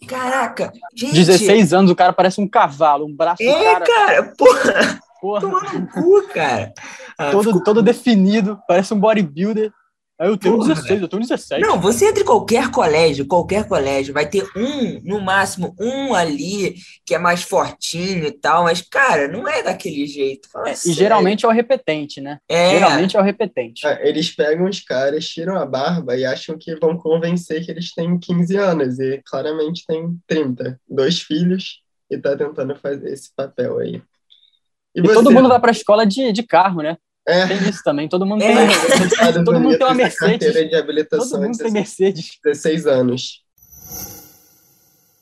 Caraca, 0.06 0.72
gente. 0.94 1.14
16 1.14 1.72
anos, 1.72 1.90
o 1.90 1.96
cara 1.96 2.12
parece 2.12 2.40
um 2.40 2.46
cavalo, 2.48 3.06
um 3.06 3.14
braço 3.14 3.42
É, 3.42 3.64
cara, 3.64 3.84
cara, 3.86 4.32
porra, 4.36 5.00
porra, 5.20 5.40
tomando 5.40 5.78
no 5.80 5.88
cu, 5.88 6.28
cara. 6.34 6.72
Ah, 7.18 7.30
todo, 7.30 7.44
ficou- 7.44 7.62
todo 7.64 7.82
definido, 7.82 8.58
parece 8.68 8.92
um 8.92 9.00
bodybuilder. 9.00 9.72
Aí 10.18 10.28
eu 10.28 10.36
tenho 10.38 10.56
Porra, 10.56 10.74
16, 10.74 11.02
eu 11.02 11.08
tenho 11.08 11.20
17. 11.22 11.60
Não, 11.60 11.78
você 11.78 12.08
entra 12.08 12.22
em 12.22 12.26
qualquer 12.26 12.70
colégio, 12.70 13.26
qualquer 13.26 13.68
colégio, 13.68 14.14
vai 14.14 14.26
ter 14.26 14.44
um, 14.56 15.00
no 15.04 15.20
máximo, 15.20 15.76
um 15.78 16.14
ali 16.14 16.74
que 17.04 17.14
é 17.14 17.18
mais 17.18 17.42
fortinho 17.42 18.24
e 18.24 18.32
tal, 18.32 18.64
mas, 18.64 18.80
cara, 18.80 19.28
não 19.28 19.46
é 19.46 19.62
daquele 19.62 20.06
jeito. 20.06 20.48
Fala 20.50 20.70
e 20.70 20.92
geralmente 20.92 21.44
é 21.44 21.48
o 21.48 21.52
repetente, 21.52 22.20
né? 22.20 22.38
é, 22.48 22.70
Geralmente 22.70 23.16
é 23.16 23.20
o 23.20 23.22
repetente. 23.22 23.86
Ah, 23.86 23.98
Eles 24.00 24.34
pegam 24.34 24.66
os 24.66 24.80
caras, 24.80 25.28
tiram 25.28 25.56
a 25.56 25.66
barba 25.66 26.16
e 26.16 26.24
acham 26.24 26.56
que 26.56 26.74
vão 26.76 26.96
convencer 26.96 27.62
que 27.62 27.70
eles 27.70 27.92
têm 27.92 28.18
15 28.18 28.56
anos 28.56 28.98
e 28.98 29.20
claramente 29.26 29.84
têm 29.86 30.18
30. 30.26 30.80
Dois 30.88 31.20
filhos 31.20 31.82
e 32.10 32.16
tá 32.16 32.34
tentando 32.34 32.74
fazer 32.76 33.12
esse 33.12 33.30
papel 33.34 33.78
aí. 33.78 34.02
E 34.94 35.02
todo 35.02 35.30
mundo 35.30 35.48
vai 35.48 35.60
pra 35.60 35.72
escola 35.72 36.06
de, 36.06 36.32
de 36.32 36.42
carro, 36.42 36.80
né? 36.80 36.96
É, 37.28 37.46
Tem 37.46 37.68
isso 37.68 37.82
também. 37.82 38.08
Todo 38.08 38.24
mundo 38.24 38.42
É. 38.42 38.54
tem. 38.68 39.06
Estados 39.06 39.42
todo 39.44 39.58
mundo 39.60 39.76
tem 39.76 39.86
uma 39.86 39.94
Mercedes. 39.94 40.52
de 40.54 40.62
Todo 40.70 40.74
habilitação 40.76 41.40
mundo 41.42 41.52
de 41.52 41.58
tem 41.58 41.72
Mercedes. 41.72 42.38
16 42.44 42.86
anos. 42.86 43.42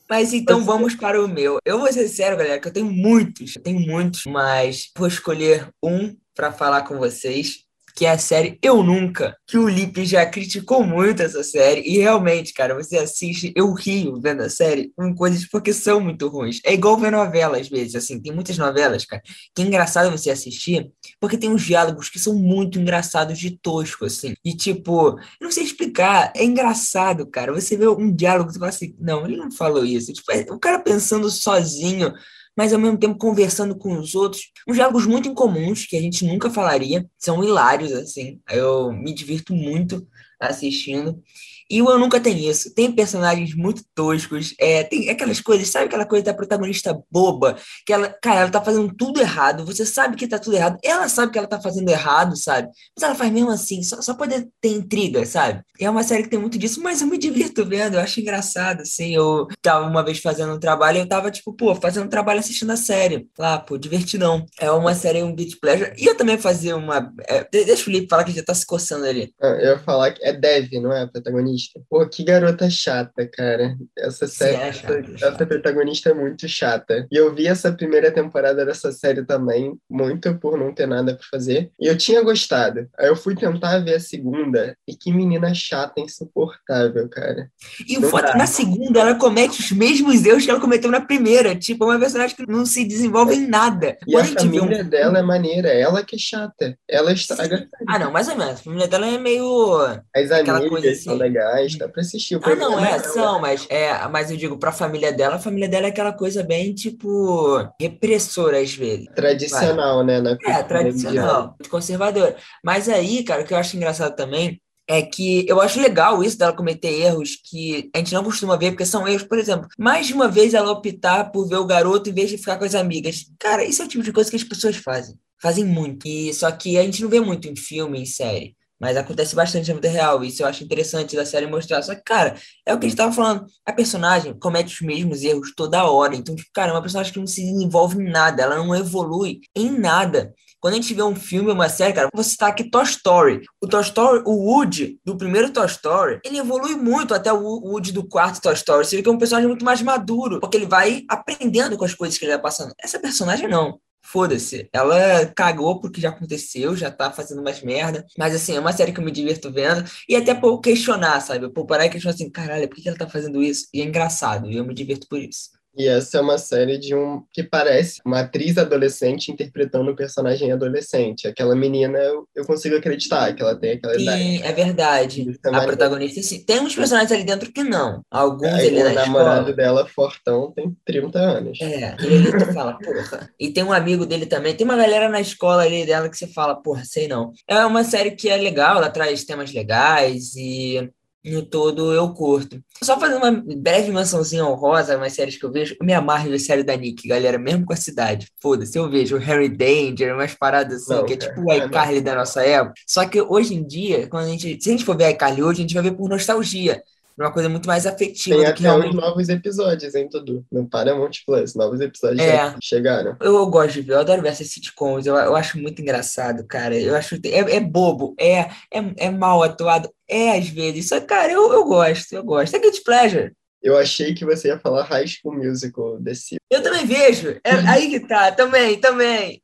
Mas 0.09 0.33
então 0.33 0.59
Você- 0.59 0.65
vamos 0.65 0.95
para 0.95 1.23
o 1.23 1.27
meu. 1.27 1.57
Eu 1.65 1.79
vou 1.79 1.91
ser 1.91 2.07
sério, 2.07 2.37
galera, 2.37 2.59
que 2.59 2.67
eu 2.67 2.71
tenho 2.73 2.85
muitos, 2.91 3.55
eu 3.55 3.61
tenho 3.63 3.79
muitos, 3.79 4.23
mas 4.25 4.89
vou 4.95 5.07
escolher 5.07 5.67
um 5.83 6.15
para 6.35 6.51
falar 6.51 6.83
com 6.83 6.97
vocês, 6.99 7.64
que 7.95 8.05
é 8.05 8.11
a 8.11 8.17
série 8.17 8.59
Eu 8.61 8.83
Nunca, 8.83 9.37
que 9.47 9.57
o 9.57 9.69
Lipe 9.69 10.05
já 10.05 10.25
criticou 10.25 10.83
muito 10.83 11.21
essa 11.21 11.43
série, 11.43 11.81
e 11.81 11.97
realmente, 11.99 12.53
cara, 12.53 12.75
você 12.75 12.97
assiste, 12.97 13.53
eu 13.55 13.73
rio 13.73 14.19
vendo 14.21 14.41
a 14.41 14.49
série 14.49 14.91
com 14.95 15.15
coisas 15.15 15.47
porque 15.47 15.71
são 15.71 16.01
muito 16.01 16.27
ruins. 16.27 16.59
É 16.65 16.73
igual 16.73 16.97
ver 16.97 17.11
novela 17.11 17.57
às 17.57 17.69
vezes, 17.69 17.95
assim, 17.95 18.19
tem 18.19 18.33
muitas 18.33 18.57
novelas, 18.57 19.05
cara, 19.05 19.21
que 19.55 19.61
é 19.61 19.65
engraçado 19.65 20.11
você 20.11 20.29
assistir, 20.29 20.91
porque 21.19 21.37
tem 21.37 21.49
uns 21.49 21.63
diálogos 21.63 22.09
que 22.09 22.19
são 22.19 22.33
muito 22.33 22.79
engraçados 22.79 23.39
de 23.39 23.51
tosco, 23.51 24.05
assim. 24.05 24.33
E 24.43 24.53
tipo, 24.55 25.17
não 25.41 25.51
sei 25.51 25.63
explicar, 25.63 26.33
é 26.35 26.43
engraçado, 26.43 27.25
cara. 27.25 27.53
Você 27.53 27.77
vê 27.77 27.87
um 27.87 28.13
diálogo 28.13 28.51
você 28.51 28.59
fala 28.59 28.69
assim, 28.69 28.95
não, 28.99 29.25
ele 29.25 29.37
não 29.37 29.51
falou 29.51 29.85
isso. 29.85 30.11
Tipo, 30.11 30.31
é 30.31 30.45
o 30.51 30.59
cara 30.59 30.79
pensando 30.79 31.29
sozinho, 31.29 32.13
mas 32.55 32.73
ao 32.73 32.79
mesmo 32.79 32.97
tempo 32.97 33.17
conversando 33.17 33.75
com 33.77 33.97
os 33.97 34.15
outros. 34.15 34.51
Uns 34.67 34.75
diálogos 34.75 35.05
muito 35.05 35.27
incomuns 35.27 35.85
que 35.85 35.97
a 35.97 36.01
gente 36.01 36.25
nunca 36.25 36.49
falaria, 36.49 37.05
são 37.17 37.43
hilários, 37.43 37.91
assim. 37.91 38.39
Eu 38.49 38.91
me 38.91 39.13
divirto 39.13 39.53
muito 39.53 40.07
assistindo. 40.39 41.21
E 41.67 41.81
o 41.81 41.89
Eu 41.89 41.97
Nunca 41.97 42.19
tem 42.19 42.47
isso. 42.47 42.73
Tem 42.75 42.91
personagens 42.91 43.55
muito 43.55 43.81
toscos. 43.95 44.53
É, 44.59 44.83
tem 44.83 45.09
aquelas 45.09 45.41
coisas, 45.41 45.67
sabe 45.67 45.85
aquela 45.85 46.05
coisa 46.05 46.25
da 46.25 46.33
protagonista 46.33 46.95
boba? 47.09 47.57
Que 47.83 47.91
ela, 47.91 48.09
cara, 48.21 48.41
ela 48.41 48.51
tá 48.51 48.61
fazendo 48.61 48.93
tudo 48.95 49.19
errado. 49.19 49.65
Você 49.65 49.83
sabe 49.83 50.15
que 50.15 50.27
tá 50.27 50.37
tudo 50.37 50.55
errado. 50.55 50.77
Ela 50.83 51.09
sabe 51.09 51.31
que 51.31 51.39
ela 51.39 51.47
tá 51.47 51.59
fazendo 51.59 51.89
errado, 51.89 52.37
sabe? 52.37 52.67
Mas 52.95 53.03
ela 53.03 53.15
faz 53.15 53.31
mesmo 53.31 53.49
assim, 53.49 53.81
só, 53.81 53.99
só 53.99 54.13
poder 54.13 54.47
ter 54.61 54.69
intriga, 54.69 55.25
sabe? 55.25 55.61
É 55.79 55.89
uma 55.89 56.03
série 56.03 56.21
que 56.23 56.29
tem 56.29 56.39
muito 56.39 56.57
disso, 56.59 56.81
mas 56.83 57.01
eu 57.01 57.07
me 57.07 57.17
divirto 57.17 57.65
vendo, 57.65 57.95
eu 57.95 57.99
acho 57.99 58.19
engraçado, 58.21 58.81
assim. 58.81 59.15
Eu 59.15 59.47
tava 59.61 59.87
uma 59.87 60.03
vez 60.05 60.19
fazendo 60.19 60.53
um 60.53 60.59
trabalho 60.59 60.97
e 60.97 61.01
eu 61.01 61.07
tava, 61.09 61.31
tipo, 61.31 61.51
pô, 61.51 61.73
fazendo 61.75 62.05
um 62.05 62.09
trabalho 62.09 62.39
assistindo 62.41 62.69
a 62.71 62.77
série. 62.77 63.27
Lá, 63.39 63.57
pô, 63.57 63.75
divertidão. 63.75 64.45
É 64.59 64.69
uma 64.69 64.93
série, 64.93 65.23
um 65.23 65.33
guilty 65.33 65.57
pleasure. 65.59 65.93
E 65.97 66.05
eu 66.05 66.15
também 66.15 66.37
fazia 66.37 66.77
uma. 66.77 67.11
é, 67.27 67.43
de- 67.43 67.65
deixa 67.65 67.81
o 67.81 67.85
Felipe 67.85 68.07
falar 68.07 68.23
que 68.23 68.31
já 68.31 68.43
tá 68.43 68.53
se 68.53 68.65
coçando 68.67 69.05
ali. 69.05 69.33
Ah, 69.41 69.47
Eu 69.47 69.77
ia 69.77 69.79
falar 69.79 70.11
que 70.11 70.23
É 70.25 70.33
Dev, 70.33 70.73
não 70.81 70.91
é 70.91 71.03
a 71.03 71.07
protagonista? 71.07 71.79
Pô, 71.87 72.03
que 72.07 72.23
garota 72.23 72.67
chata, 72.67 73.29
cara. 73.31 73.77
Essa 73.95 74.25
série, 74.25 74.55
é 74.55 74.73
chata, 74.73 74.99
essa, 75.13 75.27
essa 75.27 75.45
protagonista 75.45 76.09
é 76.09 76.13
muito 76.15 76.47
chata. 76.47 77.07
E 77.11 77.15
eu 77.15 77.31
vi 77.31 77.45
essa 77.45 77.71
primeira 77.71 78.09
temporada 78.09 78.65
dessa 78.65 78.91
série 78.91 79.23
também, 79.23 79.77
muito 79.87 80.33
por 80.39 80.57
não 80.57 80.73
ter 80.73 80.87
nada 80.87 81.13
pra 81.13 81.23
fazer. 81.29 81.69
E 81.79 81.85
eu 81.85 81.95
tinha 81.95 82.23
gostado. 82.23 82.89
Aí 82.97 83.07
eu 83.07 83.15
fui 83.15 83.35
tentar 83.35 83.77
ver 83.77 83.93
a 83.93 83.99
segunda, 83.99 84.75
e 84.87 84.95
que 84.95 85.13
menina 85.13 85.53
chata, 85.53 86.01
insuportável, 86.01 87.07
cara. 87.07 87.47
E 87.87 87.95
o 87.99 88.09
foda, 88.09 88.33
na 88.33 88.47
segunda, 88.47 89.01
ela 89.01 89.13
comete 89.13 89.59
os 89.59 89.71
mesmos 89.71 90.25
erros 90.25 90.43
que 90.43 90.49
ela 90.49 90.59
cometeu 90.59 90.89
na 90.89 91.01
primeira. 91.01 91.55
Tipo, 91.55 91.83
é 91.83 91.87
uma 91.89 91.99
personagem 91.99 92.35
que 92.35 92.49
não 92.49 92.65
se 92.65 92.83
desenvolve 92.83 93.35
em 93.35 93.47
nada. 93.47 93.95
E 94.07 94.15
a 94.15 94.25
família 94.25 94.81
um... 94.81 94.89
dela 94.89 95.19
é 95.19 95.21
maneira, 95.21 95.69
ela 95.69 96.03
que 96.03 96.15
é 96.15 96.19
chata. 96.19 96.75
Ela 96.89 97.11
estraga. 97.13 97.67
Ah, 97.87 97.99
não, 97.99 98.11
mais 98.11 98.27
ou 98.27 98.35
menos. 98.35 98.53
A 98.61 98.63
família 98.63 98.87
dela 98.87 99.05
é 99.05 99.19
meio. 99.19 99.77
As 100.15 100.31
amigas 100.31 100.85
assim. 100.85 100.95
são 100.95 101.15
legais, 101.15 101.77
dá 101.77 101.89
pra 101.89 102.01
assistir. 102.01 102.37
O 102.37 102.41
ah, 102.41 102.55
não, 102.55 102.79
é, 102.79 102.99
são, 102.99 103.41
mas, 103.41 103.67
é, 103.69 104.07
mas 104.07 104.31
eu 104.31 104.37
digo, 104.37 104.57
pra 104.57 104.71
família 104.71 105.11
dela, 105.11 105.35
a 105.35 105.39
família 105.39 105.67
dela 105.67 105.87
é 105.87 105.89
aquela 105.89 106.13
coisa 106.13 106.41
bem, 106.41 106.73
tipo, 106.73 107.57
repressora 107.77 108.59
às 108.59 108.73
vezes. 108.73 109.07
Tradicional, 109.13 109.97
vai. 109.97 110.05
né? 110.05 110.21
Na 110.21 110.37
é, 110.45 110.63
tradicional, 110.63 111.57
conservadora. 111.69 112.37
Mas 112.63 112.87
aí, 112.87 113.25
cara, 113.25 113.41
o 113.41 113.45
que 113.45 113.53
eu 113.53 113.57
acho 113.57 113.75
engraçado 113.75 114.15
também 114.15 114.61
é 114.87 115.01
que 115.01 115.45
eu 115.49 115.59
acho 115.59 115.81
legal 115.81 116.23
isso 116.23 116.37
dela 116.37 116.53
cometer 116.53 116.93
erros 116.93 117.37
que 117.43 117.89
a 117.93 117.97
gente 117.97 118.13
não 118.13 118.23
costuma 118.23 118.55
ver, 118.55 118.71
porque 118.71 118.85
são 118.85 119.05
erros, 119.05 119.23
por 119.23 119.37
exemplo, 119.37 119.67
mais 119.77 120.07
de 120.07 120.13
uma 120.13 120.29
vez 120.29 120.53
ela 120.53 120.71
optar 120.71 121.25
por 121.31 121.45
ver 121.45 121.57
o 121.57 121.65
garoto 121.65 122.09
em 122.09 122.13
vez 122.13 122.29
de 122.29 122.37
ficar 122.37 122.57
com 122.57 122.63
as 122.63 122.75
amigas. 122.75 123.25
Cara, 123.37 123.65
isso 123.65 123.81
é 123.81 123.85
o 123.85 123.87
tipo 123.89 124.03
de 124.03 124.13
coisa 124.13 124.29
que 124.29 124.37
as 124.37 124.43
pessoas 124.43 124.77
fazem. 124.77 125.15
Fazem 125.41 125.65
muito. 125.65 126.07
E 126.07 126.33
só 126.33 126.49
que 126.51 126.77
a 126.77 126.83
gente 126.83 127.01
não 127.01 127.09
vê 127.09 127.19
muito 127.19 127.49
em 127.49 127.55
filme, 127.55 127.99
em 127.99 128.05
série. 128.05 128.55
Mas 128.79 128.97
acontece 128.97 129.35
bastante 129.35 129.69
na 129.69 129.75
vida 129.75 129.87
real. 129.87 130.23
Isso 130.23 130.43
eu 130.43 130.47
acho 130.47 130.63
interessante 130.63 131.15
da 131.15 131.25
série 131.25 131.47
mostrar. 131.47 131.81
Só 131.81 131.95
que, 131.95 132.03
cara, 132.03 132.35
é 132.65 132.73
o 132.73 132.79
que 132.79 132.85
a 132.85 132.89
gente 132.89 132.97
tava 132.97 133.13
falando. 133.13 133.45
A 133.65 133.71
personagem 133.71 134.37
comete 134.37 134.73
os 134.73 134.81
mesmos 134.81 135.23
erros 135.23 135.53
toda 135.55 135.89
hora. 135.89 136.15
Então, 136.15 136.35
tipo, 136.35 136.49
cara, 136.53 136.71
é 136.71 136.73
uma 136.73 136.81
personagem 136.81 137.13
que 137.13 137.19
não 137.19 137.27
se 137.27 137.41
desenvolve 137.41 137.97
em 137.97 138.09
nada. 138.09 138.43
Ela 138.43 138.57
não 138.57 138.75
evolui 138.75 139.39
em 139.55 139.71
nada. 139.71 140.33
Quando 140.59 140.73
a 140.73 140.77
gente 140.77 140.95
vê 140.95 141.03
um 141.03 141.15
filme, 141.15 141.51
uma 141.51 141.69
série, 141.69 141.93
cara, 141.93 142.09
vou 142.11 142.23
citar 142.23 142.49
aqui 142.49 142.69
Toy 142.69 142.83
Story. 142.83 143.41
O 143.61 143.67
Toy 143.67 143.81
Story, 143.81 144.23
o 144.25 144.31
Woody, 144.31 144.99
do 145.05 145.15
primeiro 145.15 145.51
Toy 145.51 145.67
Story, 145.67 146.19
ele 146.25 146.39
evolui 146.39 146.75
muito 146.75 147.13
até 147.13 147.31
o 147.31 147.37
Woody 147.37 147.91
do 147.91 148.07
quarto 148.07 148.41
Toy 148.41 148.53
Story. 148.55 148.83
Você 148.83 148.95
vê 148.95 149.03
que 149.03 149.09
é 149.09 149.11
um 149.11 149.17
personagem 149.17 149.47
muito 149.47 149.63
mais 149.63 149.81
maduro, 149.83 150.39
porque 150.39 150.57
ele 150.57 150.65
vai 150.65 151.03
aprendendo 151.07 151.77
com 151.77 151.85
as 151.85 151.93
coisas 151.93 152.17
que 152.17 152.25
ele 152.25 152.31
vai 152.31 152.41
passando. 152.41 152.73
Essa 152.81 152.99
personagem 152.99 153.47
não 153.47 153.79
foda-se. 154.05 154.69
Ela 154.71 155.25
cagou 155.35 155.79
porque 155.79 155.99
já 155.99 156.09
aconteceu, 156.09 156.75
já 156.75 156.91
tá 156.91 157.11
fazendo 157.11 157.41
umas 157.41 157.61
merda. 157.61 158.05
Mas 158.17 158.35
assim, 158.35 158.55
é 158.55 158.59
uma 158.59 158.71
série 158.71 158.91
que 158.91 158.99
eu 158.99 159.03
me 159.03 159.11
divirto 159.11 159.51
vendo. 159.51 159.83
E 160.07 160.15
até 160.15 160.33
por 160.33 160.59
questionar, 160.61 161.19
sabe? 161.21 161.49
Por 161.49 161.65
parar 161.65 161.85
e 161.85 161.89
questionar 161.89 162.15
assim, 162.15 162.29
caralho, 162.29 162.69
por 162.69 162.75
que 162.75 162.87
ela 162.87 162.97
tá 162.97 163.09
fazendo 163.09 163.41
isso? 163.41 163.67
E 163.73 163.81
é 163.81 163.85
engraçado, 163.85 164.49
e 164.49 164.57
eu 164.57 164.65
me 164.65 164.73
divirto 164.73 165.07
por 165.07 165.19
isso. 165.19 165.54
E 165.77 165.87
essa 165.87 166.17
é 166.17 166.21
uma 166.21 166.37
série 166.37 166.77
de 166.77 166.95
um 166.95 167.23
que 167.31 167.43
parece 167.43 168.01
uma 168.05 168.21
atriz 168.21 168.57
adolescente 168.57 169.31
interpretando 169.31 169.91
um 169.91 169.95
personagem 169.95 170.51
adolescente. 170.51 171.27
Aquela 171.27 171.55
menina, 171.55 171.97
eu, 171.97 172.27
eu 172.35 172.45
consigo 172.45 172.75
acreditar 172.75 173.33
que 173.33 173.41
ela 173.41 173.55
tem 173.55 173.71
aquela 173.71 173.93
sim, 173.95 174.01
idade. 174.03 174.21
Sim, 174.21 174.43
é 174.43 174.53
verdade. 174.53 175.39
A 175.45 175.61
protagonista, 175.61 176.21
sim. 176.21 176.43
Tem 176.43 176.59
uns 176.59 176.75
personagens 176.75 177.11
ali 177.11 177.23
dentro 177.23 177.51
que 177.51 177.63
não. 177.63 178.01
Alguns 178.09 178.53
Aí, 178.53 178.67
ali 178.67 178.81
o 178.81 178.83
na 178.83 179.05
namorado 179.05 179.49
escola. 179.49 179.55
dela, 179.55 179.87
Fortão, 179.87 180.51
tem 180.51 180.75
30 180.85 181.19
anos. 181.19 181.59
É, 181.61 181.95
ele 181.99 182.15
ali 182.27 182.37
tu 182.37 182.53
fala, 182.53 182.77
porra. 182.77 183.29
E 183.39 183.51
tem 183.51 183.63
um 183.63 183.73
amigo 183.73 184.05
dele 184.05 184.25
também. 184.25 184.55
Tem 184.55 184.65
uma 184.65 184.77
galera 184.77 185.09
na 185.09 185.19
escola 185.19 185.63
ali 185.63 185.85
dela 185.85 186.09
que 186.09 186.17
você 186.17 186.27
fala, 186.27 186.55
porra, 186.55 186.83
sei 186.85 187.07
não. 187.07 187.31
É 187.47 187.65
uma 187.65 187.83
série 187.83 188.11
que 188.11 188.29
é 188.29 188.37
legal, 188.37 188.77
ela 188.77 188.89
traz 188.89 189.23
temas 189.23 189.51
legais 189.51 190.35
e 190.35 190.89
no 191.31 191.45
todo 191.45 191.93
eu 191.93 192.13
curto. 192.13 192.61
Só 192.83 192.99
fazendo 192.99 193.17
uma 193.17 193.31
breve 193.31 193.91
mençãozinha 193.91 194.45
honrosa, 194.45 194.97
umas 194.97 195.13
séries 195.13 195.37
que 195.37 195.45
eu 195.45 195.51
vejo, 195.51 195.75
eu 195.79 195.85
me 195.85 195.93
amarro 195.93 196.29
ver 196.29 196.39
série 196.39 196.63
da 196.63 196.75
Nick, 196.75 197.07
galera, 197.07 197.37
mesmo 197.37 197.65
com 197.65 197.73
a 197.73 197.75
cidade. 197.75 198.27
Foda-se, 198.41 198.77
eu 198.77 198.89
vejo 198.89 199.15
o 199.15 199.19
Harry 199.19 199.49
Danger, 199.49 200.13
umas 200.13 200.35
paradas 200.35 200.83
assim, 200.83 200.93
Não, 200.93 201.05
que 201.05 201.13
é 201.13 201.17
cara, 201.17 201.33
tipo 201.33 201.41
o 201.41 201.51
é, 201.51 201.59
não. 201.67 201.67
iCarly 201.67 202.01
da 202.01 202.15
nossa 202.15 202.43
época. 202.45 202.75
Só 202.87 203.05
que 203.07 203.21
hoje 203.21 203.55
em 203.55 203.65
dia, 203.65 204.07
quando 204.07 204.25
a 204.25 204.29
gente, 204.29 204.61
se 204.61 204.69
a 204.69 204.71
gente 204.71 204.85
for 204.85 204.97
ver 204.97 205.09
iCarly 205.11 205.41
hoje, 205.43 205.59
a 205.59 205.61
gente 205.63 205.73
vai 205.73 205.83
ver 205.83 205.93
por 205.93 206.09
nostalgia. 206.09 206.81
Uma 207.17 207.31
coisa 207.31 207.47
muito 207.47 207.65
mais 207.65 207.85
afetiva 207.85 208.35
Tem 208.35 208.45
do 208.45 208.53
que 208.53 208.59
até 208.59 208.61
realmente. 208.63 208.89
os 208.89 209.01
novos 209.01 209.29
episódios, 209.29 209.95
hein, 209.95 210.09
Dudu? 210.11 210.45
No 210.51 210.67
Paramount 210.67 211.11
Plus, 211.25 211.55
novos 211.55 211.79
episódios 211.79 212.21
É. 212.21 212.35
já 212.35 212.55
chegaram. 212.61 213.15
Eu, 213.21 213.35
eu 213.35 213.47
gosto 213.47 213.73
de 213.75 213.81
ver, 213.81 213.93
eu 213.93 213.99
adoro 213.99 214.21
ver 214.21 214.29
essas 214.29 214.49
sitcoms, 214.49 215.05
eu, 215.05 215.15
eu 215.15 215.35
acho 215.35 215.57
muito 215.57 215.81
engraçado, 215.81 216.45
cara. 216.45 216.77
Eu 216.77 216.93
acho. 216.95 217.15
É, 217.23 217.55
é 217.55 217.59
bobo, 217.61 218.13
é, 218.19 218.39
é, 218.39 218.49
é 218.97 219.09
mal 219.09 219.41
atuado, 219.43 219.89
é 220.09 220.37
às 220.37 220.49
vezes. 220.49 220.89
Só, 220.89 220.99
cara, 220.99 221.31
eu, 221.31 221.53
eu 221.53 221.63
gosto, 221.63 222.13
eu 222.13 222.23
gosto. 222.23 222.55
É 222.55 222.59
Good 222.59 222.81
Pleasure. 222.83 223.31
Eu 223.63 223.75
achei 223.77 224.13
que 224.13 224.23
você 224.23 224.49
ia 224.49 224.59
falar 224.59 224.83
High 224.83 225.07
School 225.07 225.37
Musical 225.37 225.97
desse. 225.99 226.35
Eu 226.51 226.61
também 226.61 226.85
vejo. 226.85 227.39
É 227.43 227.51
aí 227.67 227.89
que 227.89 227.99
tá, 228.07 228.31
também, 228.31 228.79
também. 228.79 229.41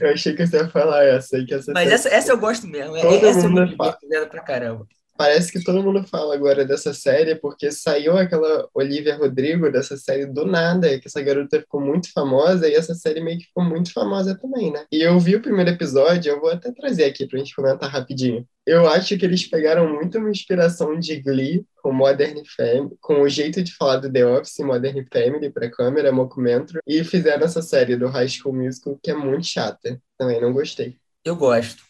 Eu 0.00 0.12
achei 0.12 0.34
que 0.34 0.46
você 0.46 0.56
ia 0.58 0.68
falar 0.70 1.04
essa 1.04 1.36
aí, 1.36 1.44
que 1.44 1.52
essa 1.52 1.70
Mas 1.74 1.92
essa, 1.92 2.08
essa 2.08 2.32
eu 2.32 2.38
gosto 2.38 2.66
mesmo. 2.66 2.98
Todo 2.98 3.26
essa 3.26 3.40
eu 3.40 3.50
mundo 3.50 3.66
me 3.72 3.76
fala. 3.76 3.98
vendo 4.08 4.28
pra 4.28 4.40
caramba. 4.40 4.86
Parece 5.16 5.52
que 5.52 5.62
todo 5.62 5.82
mundo 5.82 6.02
fala 6.04 6.34
agora 6.34 6.64
dessa 6.64 6.92
série, 6.92 7.36
porque 7.36 7.70
saiu 7.70 8.16
aquela 8.16 8.68
Olivia 8.74 9.16
Rodrigo 9.16 9.70
dessa 9.70 9.96
série 9.96 10.26
do 10.26 10.44
nada, 10.44 10.98
que 10.98 11.06
essa 11.06 11.22
garota 11.22 11.60
ficou 11.60 11.80
muito 11.80 12.10
famosa, 12.12 12.68
e 12.68 12.74
essa 12.74 12.94
série 12.94 13.20
meio 13.20 13.38
que 13.38 13.46
ficou 13.46 13.64
muito 13.64 13.92
famosa 13.92 14.34
também, 14.36 14.72
né? 14.72 14.84
E 14.90 15.02
eu 15.02 15.18
vi 15.20 15.36
o 15.36 15.42
primeiro 15.42 15.70
episódio, 15.70 16.32
eu 16.32 16.40
vou 16.40 16.50
até 16.50 16.72
trazer 16.72 17.04
aqui 17.04 17.26
pra 17.26 17.38
gente 17.38 17.54
comentar 17.54 17.88
rapidinho. 17.88 18.44
Eu 18.66 18.88
acho 18.88 19.16
que 19.16 19.24
eles 19.24 19.46
pegaram 19.46 19.88
muito 19.92 20.18
uma 20.18 20.30
inspiração 20.30 20.98
de 20.98 21.20
Glee 21.20 21.64
com 21.76 21.92
Modern 21.92 22.42
Family, 22.56 22.96
com 23.00 23.20
o 23.20 23.28
jeito 23.28 23.62
de 23.62 23.74
falar 23.76 23.98
do 23.98 24.10
The 24.10 24.26
Office, 24.26 24.58
Modern 24.60 25.04
Family 25.12 25.50
pra 25.50 25.70
câmera, 25.70 26.10
Mockumentary, 26.10 26.80
e 26.86 27.04
fizeram 27.04 27.44
essa 27.44 27.62
série 27.62 27.94
do 27.94 28.08
High 28.08 28.28
School 28.28 28.54
Musical, 28.56 28.98
que 29.02 29.10
é 29.10 29.14
muito 29.14 29.46
chata. 29.46 30.00
Também 30.18 30.40
não 30.40 30.52
gostei. 30.52 30.96
Eu 31.24 31.36
gosto. 31.36 31.82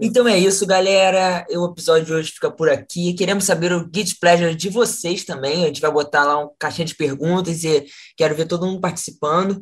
Então 0.00 0.26
é 0.26 0.38
isso, 0.38 0.66
galera. 0.66 1.46
O 1.50 1.66
episódio 1.66 2.06
de 2.06 2.12
hoje 2.12 2.32
fica 2.32 2.50
por 2.50 2.68
aqui. 2.68 3.14
Queremos 3.14 3.44
saber 3.44 3.72
o 3.72 3.86
Guide 3.86 4.16
Pleasure 4.20 4.54
de 4.54 4.68
vocês 4.68 5.24
também. 5.24 5.64
A 5.64 5.66
gente 5.66 5.80
vai 5.80 5.90
botar 5.90 6.24
lá 6.24 6.42
um 6.42 6.50
caixinha 6.58 6.84
de 6.84 6.94
perguntas 6.94 7.64
e 7.64 7.86
quero 8.16 8.34
ver 8.34 8.46
todo 8.46 8.66
mundo 8.66 8.80
participando. 8.80 9.60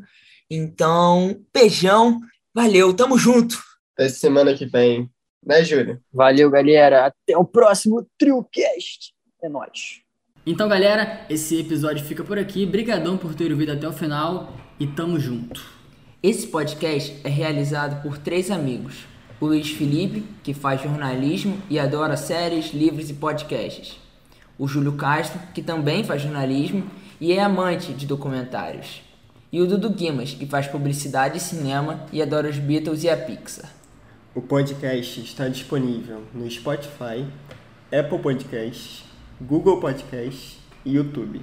Então, 0.51 1.41
beijão. 1.53 2.21
Valeu, 2.55 2.95
tamo 2.95 3.19
junto. 3.19 3.59
Até 3.95 4.09
semana 4.09 4.55
que 4.55 4.67
vem. 4.67 5.11
Né, 5.45 5.63
Júlio? 5.65 6.01
Valeu, 6.13 6.51
galera. 6.51 7.07
Até 7.07 7.37
o 7.37 7.45
próximo 7.45 8.07
TrioCast. 8.19 9.13
É 9.43 9.49
nóis. 9.49 10.03
Então, 10.45 10.69
galera, 10.69 11.27
esse 11.29 11.61
episódio 11.61 12.05
fica 12.05 12.25
por 12.25 12.39
aqui. 12.39 12.65
Brigadão 12.67 13.17
por 13.17 13.35
ter 13.35 13.51
ouvido 13.53 13.73
até 13.73 13.87
o 13.87 13.93
final 13.93 14.57
e 14.81 14.87
tamo 14.87 15.21
junto. 15.21 15.63
Esse 16.23 16.47
podcast 16.49 17.21
é 17.23 17.29
realizado 17.29 18.03
por 18.03 18.19
três 18.19 18.51
amigos. 18.51 19.07
O 19.41 19.47
Luiz 19.47 19.71
Felipe, 19.71 20.25
que 20.43 20.53
faz 20.53 20.83
jornalismo 20.83 21.59
e 21.71 21.79
adora 21.79 22.17
séries, 22.17 22.73
livros 22.75 23.09
e 23.09 23.15
podcasts. 23.15 23.97
O 24.59 24.67
Júlio 24.67 24.95
Castro, 24.95 25.39
que 25.55 25.63
também 25.63 26.03
faz 26.03 26.23
jornalismo 26.23 26.85
e 27.21 27.33
é 27.33 27.41
amante 27.41 27.93
de 27.93 28.05
documentários. 28.05 29.01
E 29.53 29.61
o 29.61 29.67
Dudu 29.67 29.91
Guimas, 29.91 30.35
que 30.35 30.45
faz 30.45 30.67
publicidade 30.67 31.39
e 31.39 31.41
cinema 31.41 32.01
e 32.13 32.21
adora 32.21 32.49
os 32.49 32.59
Beatles 32.59 33.05
e 33.05 33.09
a 33.09 33.17
Pixar. 33.17 33.71
O 34.35 34.43
podcast 34.43 35.21
está 35.21 35.49
disponível 35.49 36.23
no 36.35 36.51
Spotify, 36.51 37.25
Apple 37.97 38.19
Podcasts, 38.19 39.05
Google 39.41 39.81
Podcasts 39.81 40.59
e 40.85 40.95
YouTube. 40.95 41.41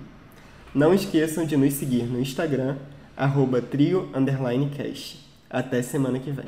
Não 0.73 0.93
esqueçam 0.93 1.45
de 1.45 1.55
nos 1.55 1.73
seguir 1.73 2.03
no 2.03 2.19
Instagram, 2.19 2.75
arroba 3.15 3.61
trio 3.61 4.09
underline 4.13 4.69
cast. 4.69 5.25
Até 5.49 5.81
semana 5.81 6.19
que 6.19 6.31
vem. 6.31 6.45